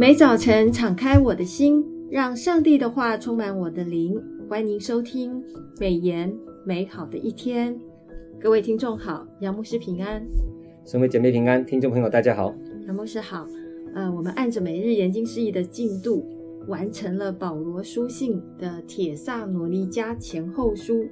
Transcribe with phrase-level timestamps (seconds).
[0.00, 4.18] 每早晨敞开我的心，让上帝的话充满我的灵。
[4.48, 5.44] 欢迎收听
[5.78, 6.34] 美言
[6.64, 7.78] 美好的一天。
[8.40, 10.26] 各位听众好，杨牧师平安，
[10.86, 12.54] 身为姐妹平安，听众朋友大家好，
[12.86, 13.46] 杨牧师好。
[13.94, 16.24] 呃，我们按着每日研经释义的进度，
[16.66, 21.06] 完成了保罗书信的铁萨罗尼加前后书。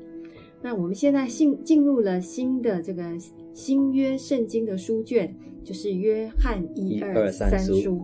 [0.63, 3.05] 那我们现在进进入了新的这个
[3.59, 8.01] 新约圣经的书卷，就是约翰一二三书。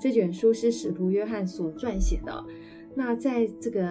[0.00, 2.44] 这卷书是使徒约翰所撰写的。
[2.96, 3.86] 那在这个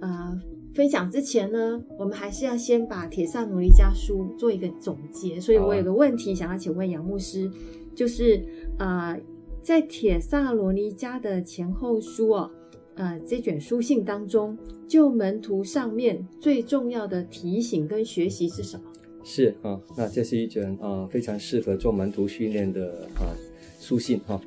[0.00, 0.36] 呃
[0.74, 5.38] 分享之前呢，我们还是要先把铁萨罗尼迦书做一个总结。
[5.38, 7.48] 所以我有个问题想要请问杨牧师，
[7.94, 8.44] 就是
[8.80, 9.16] 呃
[9.62, 12.50] 在铁萨罗尼迦的前后书哦。
[12.96, 18.82] 呃，这卷书信当中，就门徒上面最重要的提醒跟学习是什么？
[19.30, 23.36] 是啊，那这是一卷啊非常适合做门徒训练的啊
[23.78, 24.40] 书信哈、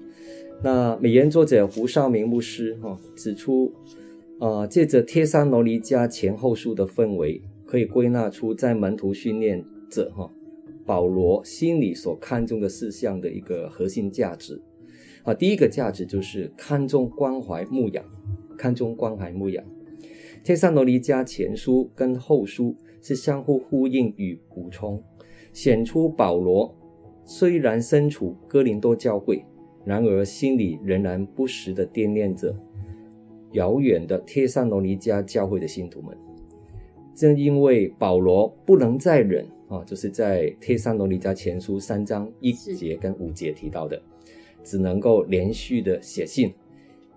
[0.64, 3.72] 那美言作者胡绍明牧师哈、指出，
[4.40, 10.28] 啊借着帖撒罗尼迦前后书的氛围，可以归纳出在门徒训练者哈、
[10.84, 14.60] 保罗心里所看重的事项的一个核心价值。
[15.22, 18.04] 啊，第一个价值就是看重关怀牧养。
[18.58, 19.64] 看重关怀牧养，
[20.44, 25.02] 帖撒罗尼迦前书跟后书是相互呼应与补充，
[25.52, 26.74] 显出保罗
[27.26, 29.44] 虽然身处哥林多教会，
[29.84, 32.56] 然而心里仍然不时地惦念着
[33.54, 36.18] 遥远的帖撒罗尼迦教会的信徒们。
[37.14, 44.02] 正因为保罗不能再忍啊，就是在帖撒罗尼迦前书三章一节跟五节提到的，
[44.64, 46.54] 只能够连续的写信，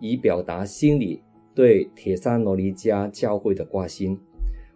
[0.01, 1.21] 以表达心里。
[1.55, 4.19] 对帖撒罗尼迦教会的挂心，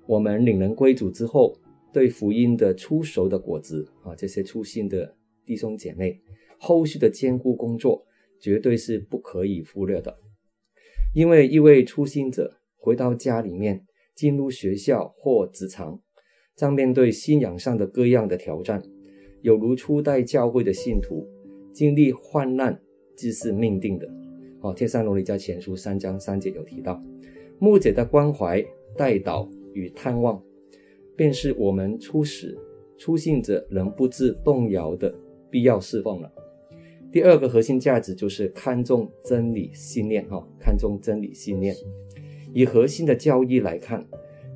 [0.08, 1.54] 我们领人归主之后，
[1.92, 5.14] 对福音的初熟的果子啊，这些初信的
[5.44, 6.18] 弟兄姐妹，
[6.58, 8.06] 后续的兼顾工作
[8.40, 10.16] 绝对是不可以忽略的。
[11.12, 16.00] 因为一位初心者回到家里面，进入学校或职场，
[16.56, 18.82] 将面对信仰上的各样的挑战，
[19.42, 21.28] 有如初代教会的信徒
[21.70, 22.80] 经历患难，
[23.14, 24.08] 即是命定的。
[24.62, 26.98] 哦，帖撒罗里家前书三章三节有提到，
[27.58, 28.64] 牧者的关怀、
[28.96, 30.42] 代祷与探望，
[31.16, 32.58] 便是我们初始
[32.96, 35.14] 初信者仍不自动摇的
[35.50, 36.32] 必要侍奉了。
[37.10, 41.74] 第二个核心价值就是看重真理信念，哈，看重真理信念。
[42.52, 44.06] 以核心的教义来看，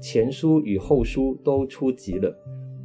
[0.00, 2.36] 前书与后书都触及了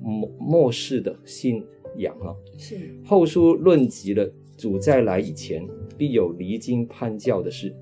[0.02, 1.66] 末末世的信
[1.98, 5.68] 仰，哈，是后书论及了主再来以前。
[5.98, 7.76] 必有离经叛教的事，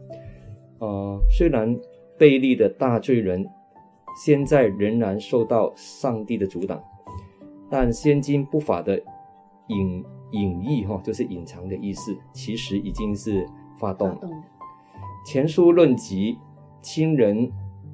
[0.80, 1.78] 啊、呃，虽然
[2.18, 3.46] 贝利的大罪人
[4.16, 6.82] 现在仍然受到上帝的阻挡，
[7.70, 8.98] 但现今不法的
[9.68, 13.46] 隐隐意哈，就是隐藏的意思，其实已经是
[13.78, 14.22] 发动了。
[15.26, 16.38] 前书论及
[16.82, 17.52] 亲人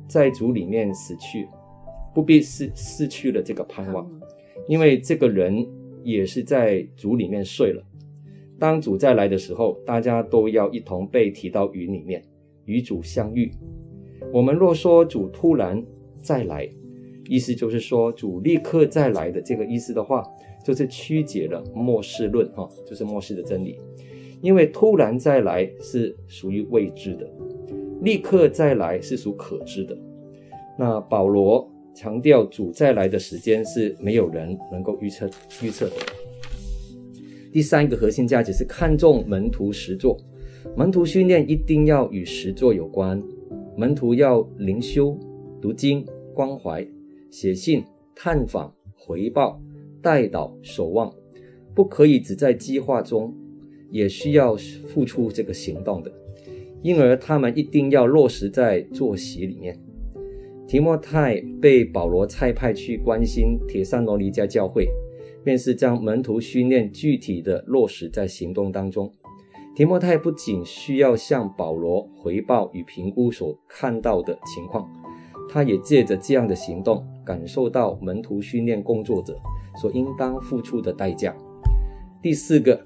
[0.07, 1.47] 在主里面死去，
[2.13, 4.07] 不必失失去了这个盼望，
[4.67, 5.65] 因为这个人
[6.03, 7.83] 也是在主里面睡了。
[8.59, 12.23] 当主再来的时候，大家都要一同被提到云里面，
[12.65, 13.51] 与主相遇。
[14.31, 15.83] 我们若说主突然
[16.21, 16.69] 再来，
[17.27, 20.23] 意思就是说主立刻再来的这个意思的话，
[20.63, 23.77] 就是曲解了末世论，哈，就是末世的真理。
[24.41, 27.29] 因为突然再来是属于未知的，
[28.01, 29.95] 立刻再来是属可知的。
[30.79, 35.29] 那保罗强调主再来的时间是没有人能够预测
[35.61, 35.93] 预测的。
[37.51, 40.17] 第三个核心价值是看重门徒实作，
[40.75, 43.21] 门徒训练一定要与实作有关，
[43.77, 45.15] 门徒要灵修、
[45.61, 46.85] 读经、关怀、
[47.29, 47.83] 写信、
[48.15, 49.61] 探访、回报、
[50.01, 51.13] 代祷、守望，
[51.75, 53.33] 不可以只在计划中，
[53.89, 54.55] 也需要
[54.87, 56.11] 付出这个行动的，
[56.81, 59.79] 因而他们一定要落实在作息里面。
[60.67, 64.87] 提摩太被保罗差派去关心帖撒罗尼迦教会。
[65.43, 69.11] 便是将门徒训练具体的落实在行动当中。
[69.75, 74.87] 提摩太不仅需要向保罗回报与评估所看到的情况，
[75.51, 79.37] 他也借着这样的行动，感受到门徒训练工作者
[79.81, 81.35] 所应当付出的代价。
[82.21, 82.79] 第四个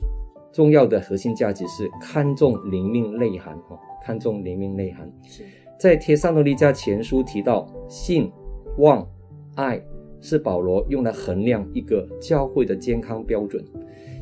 [0.51, 5.09] 重要的核心价值是看重灵命内涵，哦，看重灵命内涵。
[5.23, 5.43] 是
[5.79, 8.31] 在帖撒罗尼迦前书提到信、
[8.79, 9.07] 望、
[9.55, 9.79] 爱。
[10.21, 13.63] 是保罗用来衡量一个教会的健康标准，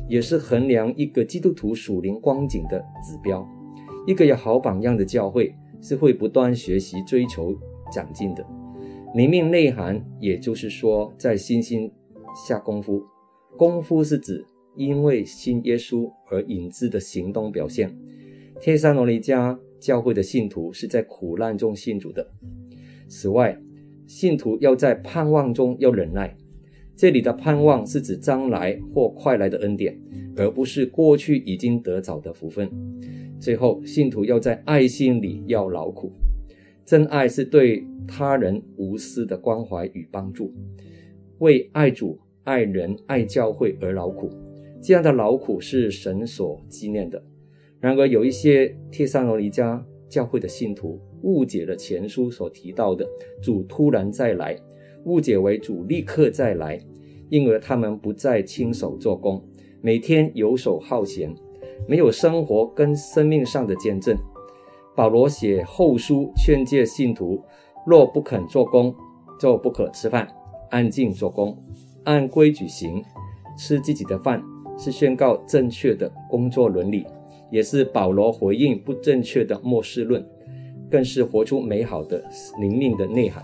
[0.06, 3.48] 也是衡量一个基督徒属灵光景的指标。
[4.06, 7.56] 一个有好榜样的教会是会不断学习、追求
[7.94, 8.44] 长进的。
[9.14, 11.90] 灵命内涵，也就是说，在心心
[12.46, 13.00] 下功夫。
[13.56, 14.44] 功夫是指
[14.74, 17.96] 因为信耶稣而引致的行动表现。
[18.60, 22.28] 帖撒罗尼迦教会的信徒是在苦难中信主的。
[23.06, 23.56] 此外，
[24.08, 26.36] 信徒要在盼望中要忍耐。
[26.96, 30.00] 这里的盼望是指将来或快来的恩典，
[30.36, 32.68] 而不是过去已经得着的福分。
[33.40, 36.12] 最后，信徒要在爱心里要劳苦。
[36.84, 40.52] 真爱是对他人无私的关怀与帮助，
[41.38, 44.30] 为爱主、爱人、爱教会而劳苦。
[44.82, 47.22] 这样的劳苦是神所纪念的。
[47.80, 53.06] 然而，有一些帖撒罗尼迦教会的信徒误解了前书所提到的
[53.42, 54.56] 主突然再来。
[55.04, 56.80] 误解为主立刻再来，
[57.28, 59.42] 因而他们不再亲手做工，
[59.82, 61.34] 每天游手好闲，
[61.86, 64.16] 没有生活跟生命上的见证。
[64.96, 67.42] 保罗写后书劝诫信徒：
[67.84, 68.94] 若不肯做工，
[69.40, 70.28] 就不可吃饭，
[70.70, 71.56] 安静做工，
[72.04, 73.02] 按规矩行，
[73.58, 74.42] 吃自己的饭，
[74.78, 77.04] 是宣告正确的工作伦理，
[77.50, 80.24] 也是保罗回应不正确的末世论，
[80.90, 82.24] 更是活出美好的
[82.60, 83.42] 灵命的内涵。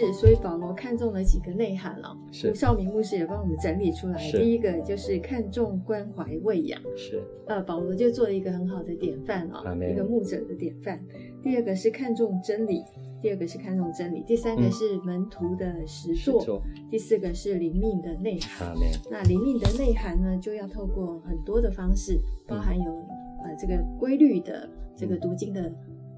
[0.00, 2.16] 是，所以保罗看中了几个内涵了。
[2.30, 4.18] 是，吴少明牧师也帮我们整理出来。
[4.30, 6.80] 第一个就是看重关怀喂养。
[6.96, 11.02] 是，呃，保罗就做了一个很好的典范啊，一个牧者的典范。
[11.42, 12.82] 第二个是看重真理，
[13.22, 18.74] 第二个是看重真理，第三个是门徒的实作，嗯、第四个是灵命的内涵。
[19.10, 23.08] 那灵命的内涵呢，就要透过很多的方式，包含有、嗯、
[23.44, 25.72] 呃这个规律的这个读经的。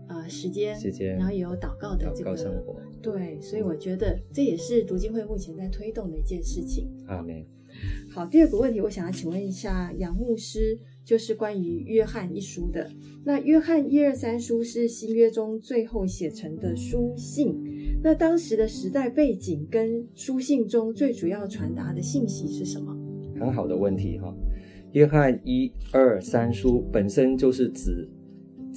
[0.09, 6.89] 呃，时间，时间，然后也有祷告的这个生活，对，所以我觉得这也是读经会目前在推动的一件事情。
[7.07, 7.45] 阿门。
[8.11, 12.91] 好，第二个问题，我想要请问一下杨牧师，就是关于约翰一书的。
[13.23, 17.55] 那约翰一二三书是新约中最后写成的书信，
[18.03, 22.97] 那当时的时代背景跟书信中最主要传达的信息是什么？
[23.39, 24.35] 很好的问题哈。
[24.93, 28.09] 约翰一二三书本身就是指。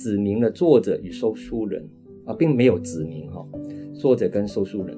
[0.02, 1.88] 指明了作者与收书人
[2.26, 3.48] 啊，并没有指明哈
[3.94, 4.98] 作者跟收书人，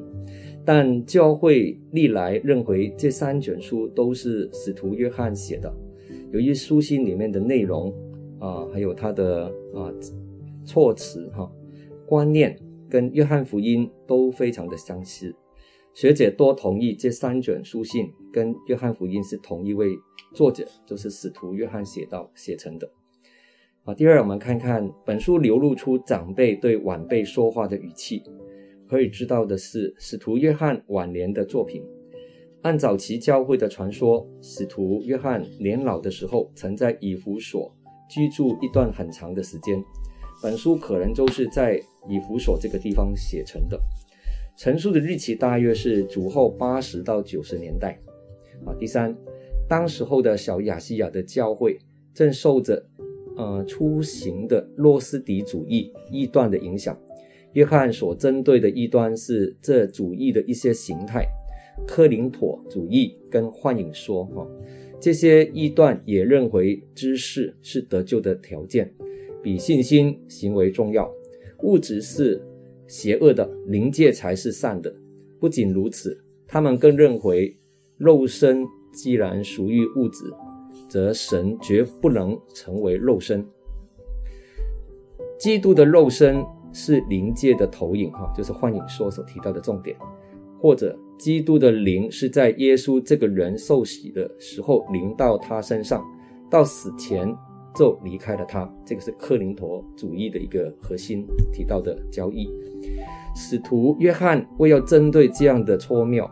[0.63, 5.69] 但教会历来认为这三卷书都是使徒约翰写的。
[6.31, 7.94] 由于书信里面的内容
[8.39, 9.91] 啊，还有他的啊
[10.63, 11.51] 措辞哈
[12.05, 12.57] 观念
[12.89, 15.35] 跟约翰福音都非常的相似，
[15.94, 19.89] 学者多同意这三卷书信跟约翰福音是同一位
[20.33, 22.89] 作者，就是使徒约翰写到写成的。
[23.85, 28.24] 啊，第二，我们看看本书流露出长辈对晚辈说话的语气。
[28.88, 31.83] 可以知道的是，使徒约翰晚年的作品，
[32.62, 37.75] 按早期教会的传说，使徒约翰年老的时候，曾在以弗所
[38.09, 39.83] 居住一段很长的时间。
[40.41, 41.77] 本书可能就是在
[42.07, 43.77] 以弗所这个地方写成的。
[44.56, 48.00] 成书的日期大约是主后八十到九十年代。
[48.65, 49.13] 啊，第三，
[49.68, 51.77] 当时候的小亚细亚的教会
[52.13, 52.81] 正受着。
[53.35, 56.97] 呃，出行的洛斯底主义异端的影响，
[57.53, 61.25] 约翰所针对的异端是这主义的一些形态，
[61.88, 64.47] 克林妥主义跟幻影说，哈，
[65.00, 68.94] 这些异端也认为知识是得救的条件，
[69.41, 71.12] 比信心行为重要，
[71.63, 72.39] 物质是
[72.88, 74.94] 邪恶的，灵界才是善的。
[75.39, 77.57] 不仅如此，他们更认为
[77.97, 80.25] 肉身既然属于物质。
[80.93, 83.43] 则神绝不能成为肉身。
[85.39, 89.97] 基督的肉身是灵界的投影，哈，就是幻影说所提到的重点。
[90.62, 96.05] 或者，基督的灵是在耶稣这个人受洗的时候临到他身上，
[96.47, 97.35] 到死前
[97.75, 98.71] 就离开了他。
[98.85, 102.47] 这个是克林陀主义的一个核心提到的交易。
[103.35, 106.29] 使徒约翰为要针对这样的错谬，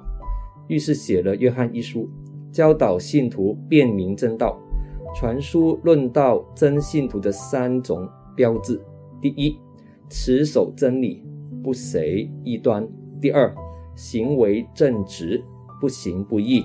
[0.67, 2.01] 于是写了《约翰一书》。
[2.51, 4.59] 教导信徒辨明真道，
[5.15, 8.79] 传书论道真信徒的三种标志：
[9.21, 9.57] 第一，
[10.09, 11.23] 持守真理，
[11.63, 12.83] 不随异端；
[13.21, 13.53] 第二，
[13.95, 15.41] 行为正直，
[15.79, 16.63] 不行不义；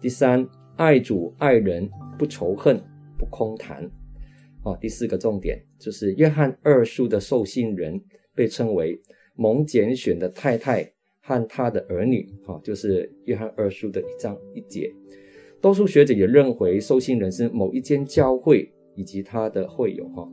[0.00, 1.88] 第三，爱主爱人，
[2.18, 2.82] 不仇恨，
[3.18, 3.88] 不空谈。
[4.62, 8.02] 哦，第四个重点就是约翰二书的受信人
[8.34, 9.00] 被称为
[9.34, 10.90] 蒙拣选的太太
[11.20, 12.26] 和他的儿女。
[12.46, 14.90] 哦，就是约翰二书的一章一节。
[15.66, 20.08] 多数学者也认为，受信人是某一间教会以及他的会友。
[20.10, 20.30] 哈，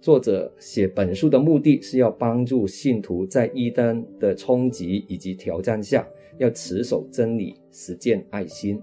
[0.00, 6.06] 作者写本书的目的是要帮助信徒在一端的冲击以及挑战下，
[6.38, 8.80] 要持守真理，实践爱心。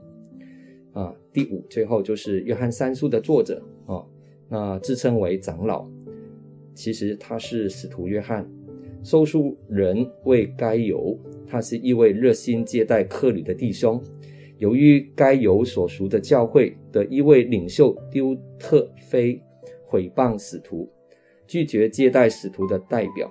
[0.92, 4.04] 啊，第五，最后就是约翰三书的作者啊，
[4.50, 5.88] 那自称为长老，
[6.76, 8.46] 其实他是使徒约翰。
[9.04, 14.04] 收书人为该犹，他是一位热心接待客旅的弟兄。
[14.62, 19.42] 由于该犹所属的教会的一位领袖丢特菲
[19.88, 20.88] 毁谤使徒，
[21.48, 23.28] 拒绝接待使徒的代表，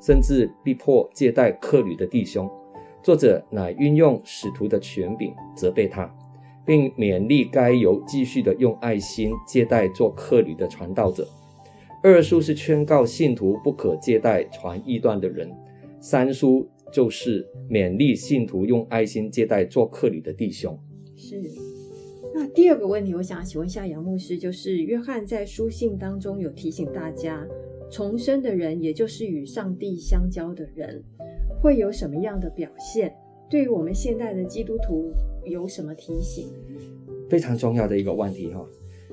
[0.00, 2.48] 甚至逼迫接待客旅的弟兄。
[3.02, 6.08] 作者乃运用使徒的权柄责备他，
[6.64, 11.26] 并勉励该犹继续的用爱心接待做客旅的传道者。
[12.04, 15.50] 二书是劝告信徒不可接待传异端的人，
[15.98, 20.78] 三书就是勉励信徒用爱心接待做客旅的弟兄。
[21.16, 21.42] 是。
[22.34, 27.46] 那第二个问题，我想请问一下杨牧师，就是约翰在书信当中有提醒大家，
[27.90, 31.02] 重生的人，也就是与上帝相交的人。
[31.60, 33.12] 会有什么样的表现？
[33.50, 35.10] 对于我们现代的基督徒
[35.44, 36.46] 有什么提醒？
[37.28, 38.64] 非常重要的一个问题哈。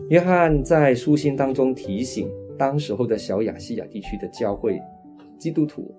[0.09, 4.79] 约翰在书信当中提醒当时候的小亚细亚地区的教会
[5.39, 5.95] 基督徒，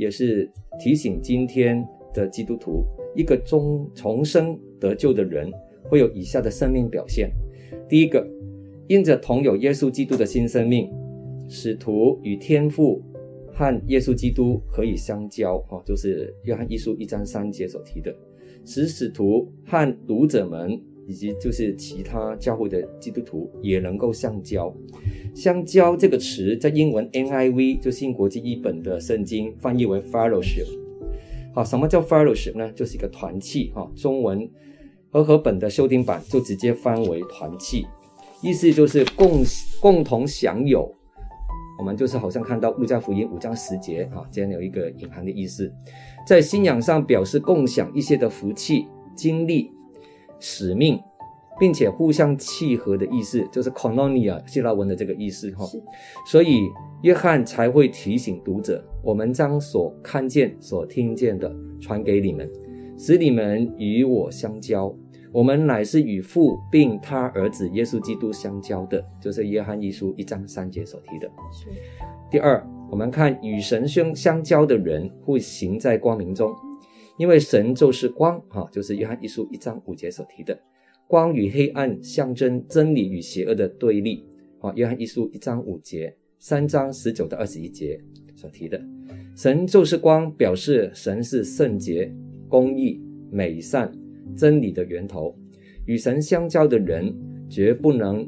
[0.00, 2.82] 也是提醒今天的基督徒，
[3.14, 5.52] 一个重重生得救的人
[5.84, 7.30] 会有以下的生命表现。
[7.86, 8.26] 第一个，
[8.88, 10.90] 因着同有耶稣基督的新生命，
[11.48, 13.02] 使徒与天父。
[13.52, 18.14] 和耶稣基督可以相交，哦，就是约翰一书一章三节所提的，
[18.64, 24.72] 使使徒和读者们以及就是其他教会的基督徒也能够相交。
[25.34, 30.66] 相交这个词在英文 NIV 就新国际译本的圣经翻译为 fellowship。
[31.52, 32.70] 好，什么叫 fellowship 呢？
[32.72, 34.48] 就是一个团契，哈，中文
[35.10, 37.86] 和合本的修订版就直接翻为团契，
[38.42, 39.42] 意思就是共
[39.80, 40.92] 共同享有。
[41.78, 45.72] 我们就是好像看到路加福音五章十节啊，这样有一个隐含的意思，
[46.26, 49.72] 在信仰上表示共享一些的福气、经历、
[50.40, 50.98] 使命，
[51.60, 55.64] 并且互相契合的意思，就是 koinonia 希腊文的这个意思哈。
[56.26, 56.68] 所以
[57.02, 62.50] 约翰才会提醒读者，我们将所看见、所听见的传给你们，
[62.98, 64.92] 使你们与我相交。
[65.32, 71.28] 我们乃是与父并他儿子耶稣基督相交的，就是约翰一书一章三节所提的。
[71.52, 71.68] 是。
[72.28, 76.52] 第二，我们看与神相相交的人会行在光明中，
[77.20, 80.58] 因为神就是光，哈，就是约翰一书一章五节所提的。
[81.06, 84.24] 光与黑暗象征真理与邪恶的对立，
[84.58, 88.00] 啊，约翰一书一章五节，三章十九到二十一节
[88.34, 88.80] 所提的。
[89.36, 92.10] 神就是光，表示神是圣洁、
[92.48, 92.98] 公义、
[93.30, 93.92] 美善。
[94.34, 95.36] 真理的源头，
[95.84, 97.14] 与神相交的人
[97.50, 98.26] 绝不能，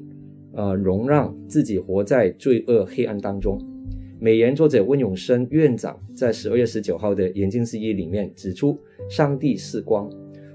[0.53, 3.59] 呃，容让自己活在罪恶黑暗当中。
[4.23, 8.79] 美言作者温永生院长在十二月十九号的研经释义里面指出，
[9.11, 10.09] 上帝是光，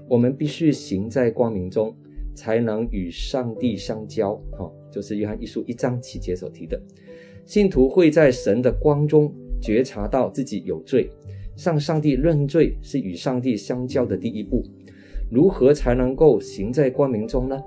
[0.08, 1.94] 我们必须行在光明中，
[2.34, 4.34] 才能与上帝相交。
[4.52, 6.80] 哈、就是约翰一书一章七节所提的，
[7.44, 11.10] 信徒会在神的光中觉察到自己有罪，
[11.54, 14.64] 向上帝认罪是与上帝相交的第一步。
[15.30, 17.62] 如何才能够行在光明中呢？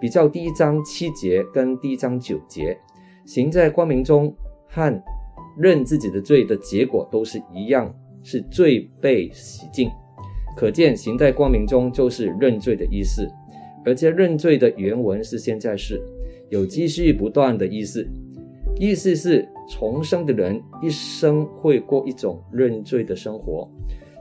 [0.00, 2.76] 比较第一章七节跟第一章九节，
[3.24, 4.34] 行在光明中
[4.66, 5.00] 和
[5.58, 9.90] 认自己的罪的结果都是一样，是罪被洗净。
[10.56, 13.28] 可见行在光明中就是认罪的意思，
[13.84, 16.00] 而且认罪的原文是现在式，
[16.50, 18.06] 有继续不断的意思，
[18.76, 23.70] 意思是重生的人一生会过一种认罪的生活。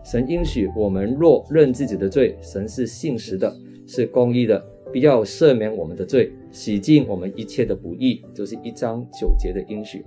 [0.03, 3.53] 神应许我们若认自己的罪，神是信实的，
[3.87, 4.63] 是公义的，
[4.93, 10.03] 必要赦免我们的罪，洗净我们一切的不义，就是一章九节的应许。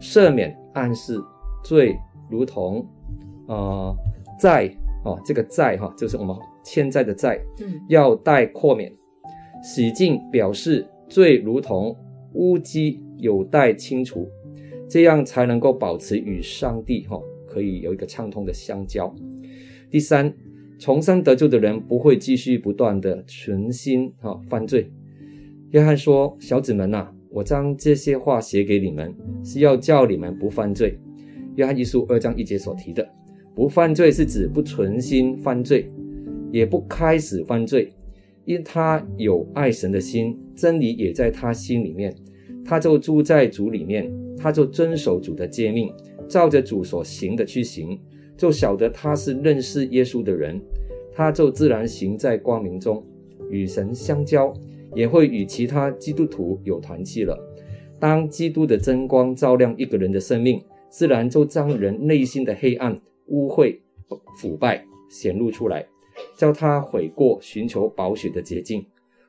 [0.00, 1.18] 赦免暗示
[1.64, 1.96] 罪，
[2.30, 2.86] 如同
[3.48, 3.94] 呃
[4.38, 4.70] 债
[5.04, 7.40] 哦，这个债哈、哦，就是我们欠债的债，
[7.88, 8.92] 要待扩免。
[9.62, 11.96] 洗净表示罪如同
[12.34, 14.28] 污迹，有待清除，
[14.88, 17.22] 这样才能够保持与上帝哈、哦。
[17.46, 19.14] 可以有一个畅通的相交。
[19.90, 20.34] 第三，
[20.78, 24.90] 重生得救的人不会继续不断的存心哈犯罪。
[25.72, 30.98] 约翰说：“小子们呐，我将这些话写给你们，是要叫你们不犯罪。”
[31.56, 33.08] 约翰一书二章一节所提的
[33.54, 35.90] 不犯罪，是指不存心犯罪，
[36.50, 37.90] 也不开始犯罪，
[38.44, 42.14] 因他有爱神的心，真理也在他心里面，
[42.62, 45.90] 他就住在主里面，他就遵守主的诫命。
[46.28, 47.98] 照着主所行的去行，
[48.36, 50.60] 就晓得他是认识耶稣的人，
[51.14, 53.02] 他就自然行在光明中，
[53.50, 54.52] 与神相交，
[54.94, 57.38] 也会与其他基督徒有团契了。
[57.98, 63.78] 当基督的真光照亮一个人的生命，自然就将人内心的黑暗、污秽、
[64.36, 65.86] 腐败显露出来，
[66.36, 68.84] 叫他悔过，寻求宝血的捷径。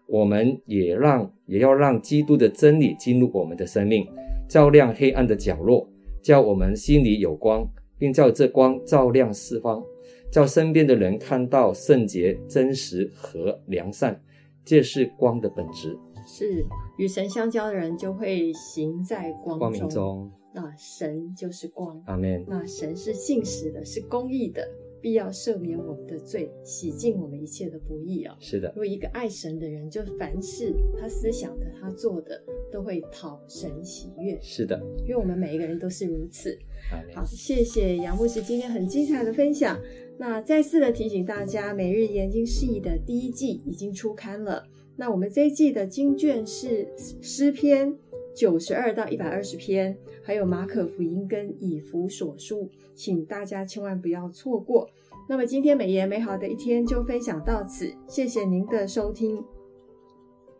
[0.07, 4.05] 我们也让也要让基督的真理进入我们的生命，
[4.47, 5.87] 照亮黑暗的角落。
[6.21, 7.67] 叫我们心里有光，
[7.99, 9.83] 并叫这光照亮四方，
[10.31, 14.21] 叫身边的人看到圣洁、真实和良善，
[14.65, 15.97] 这是光的本质。
[16.25, 16.65] 是
[16.97, 19.59] 与神相交的人就会行在光中。
[19.59, 22.01] 光明中，那神就是光。
[22.05, 22.45] 阿门。
[22.47, 24.65] 那神是信实的，是公义的。
[25.01, 28.33] 必要赦免我们的罪，洗净我们一切的不义啊！
[28.39, 32.41] 是的，如果一个爱神的人，就凡事他思想的、他做的，
[32.71, 34.39] 都会讨神喜悦。
[34.41, 36.57] 是的，因为我们每一个人都是如此。
[36.89, 39.77] 好，好，谢谢杨牧师今天很精彩的分享。
[40.17, 44.63] 那再次的提醒大家，每日研经释义的第一季已经出刊了。
[44.95, 47.93] 那我们这一季的经卷是诗篇
[48.35, 54.87] 九十二到一百二十篇，还有马可福音跟以弗所书，请大家千万不要错过。
[55.27, 59.43] 那么今天美言美好的一天就分享到此，谢谢您的收听。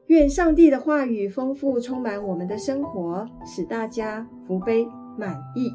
[0.08, 4.86] 愿上帝的话语丰富充满我们的生活，使大家福杯
[5.18, 5.70] 满溢。